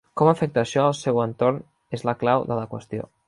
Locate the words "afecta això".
0.29-0.85